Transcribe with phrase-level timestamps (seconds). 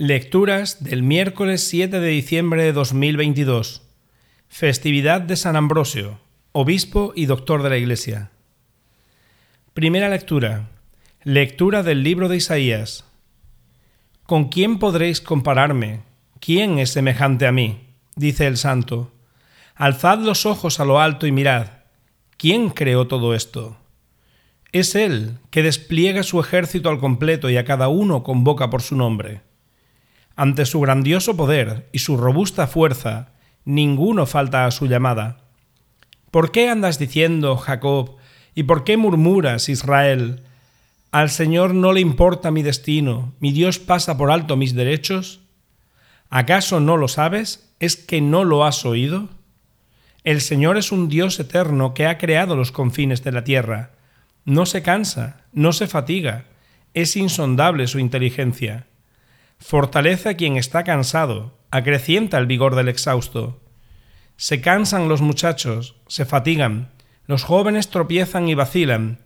[0.00, 3.82] Lecturas del miércoles 7 de diciembre de 2022.
[4.46, 6.20] Festividad de San Ambrosio,
[6.52, 8.30] obispo y doctor de la Iglesia.
[9.74, 10.68] Primera lectura.
[11.24, 13.06] Lectura del libro de Isaías.
[14.22, 16.02] ¿Con quién podréis compararme?
[16.38, 17.80] ¿Quién es semejante a mí?
[18.14, 19.10] dice el santo.
[19.74, 21.70] Alzad los ojos a lo alto y mirad.
[22.36, 23.78] ¿Quién creó todo esto?
[24.70, 28.94] Es Él que despliega su ejército al completo y a cada uno convoca por su
[28.94, 29.47] nombre.
[30.38, 33.32] Ante su grandioso poder y su robusta fuerza,
[33.64, 35.38] ninguno falta a su llamada.
[36.30, 38.18] ¿Por qué andas diciendo, Jacob,
[38.54, 40.44] y por qué murmuras, Israel?
[41.10, 43.32] ¿Al Señor no le importa mi destino?
[43.40, 45.40] ¿Mi Dios pasa por alto mis derechos?
[46.30, 47.74] ¿Acaso no lo sabes?
[47.80, 49.30] ¿Es que no lo has oído?
[50.22, 53.90] El Señor es un Dios eterno que ha creado los confines de la tierra.
[54.44, 56.44] No se cansa, no se fatiga,
[56.94, 58.86] es insondable su inteligencia.
[59.58, 63.60] Fortalece a quien está cansado, acrecienta el vigor del exhausto.
[64.36, 66.90] Se cansan los muchachos, se fatigan,
[67.26, 69.18] los jóvenes tropiezan y vacilan,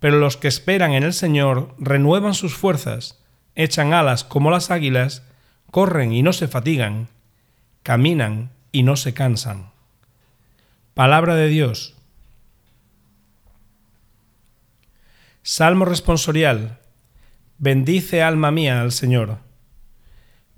[0.00, 3.22] pero los que esperan en el Señor renuevan sus fuerzas,
[3.54, 5.24] echan alas como las águilas,
[5.70, 7.08] corren y no se fatigan,
[7.82, 9.70] caminan y no se cansan.
[10.94, 11.96] Palabra de Dios.
[15.42, 16.78] Salmo responsorial.
[17.58, 19.38] Bendice alma mía al Señor.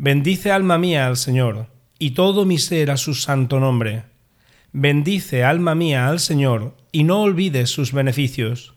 [0.05, 4.03] Bendice alma mía al Señor, y todo mi ser a su santo nombre.
[4.73, 8.75] Bendice alma mía al Señor, y no olvides sus beneficios.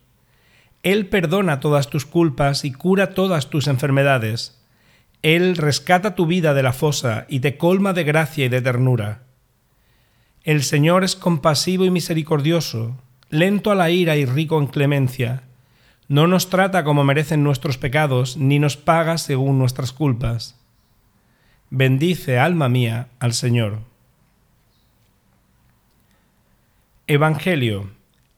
[0.84, 4.64] Él perdona todas tus culpas y cura todas tus enfermedades.
[5.24, 9.24] Él rescata tu vida de la fosa y te colma de gracia y de ternura.
[10.44, 13.02] El Señor es compasivo y misericordioso,
[13.32, 15.42] lento a la ira y rico en clemencia.
[16.08, 20.62] No nos trata como merecen nuestros pecados, ni nos paga según nuestras culpas.
[21.78, 23.80] Bendice, alma mía, al Señor.
[27.06, 27.90] Evangelio.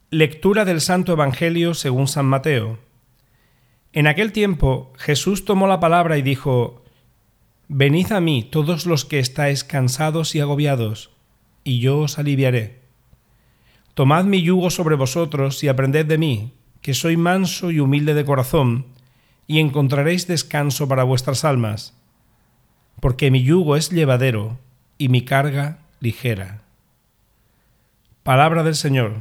[0.09, 2.79] Lectura del Santo Evangelio según San Mateo.
[3.93, 6.83] En aquel tiempo Jesús tomó la palabra y dijo,
[7.67, 11.11] Venid a mí todos los que estáis cansados y agobiados,
[11.63, 12.79] y yo os aliviaré.
[13.93, 18.25] Tomad mi yugo sobre vosotros y aprended de mí, que soy manso y humilde de
[18.25, 18.87] corazón,
[19.45, 21.93] y encontraréis descanso para vuestras almas
[22.99, 24.57] porque mi yugo es llevadero
[24.97, 26.61] y mi carga ligera.
[28.23, 29.13] Palabra del Señor.